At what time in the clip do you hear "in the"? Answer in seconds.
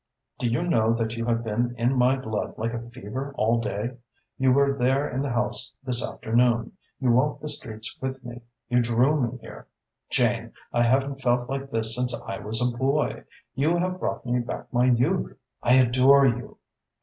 5.07-5.29